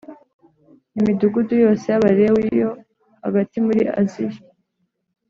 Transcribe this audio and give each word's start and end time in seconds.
Imidugudu 0.99 1.53
yose 1.63 1.85
y 1.91 1.95
Abalewi 1.97 2.43
yo 2.61 2.69
hagati 3.25 3.55
muri 3.65 3.81
aziya 4.01 4.39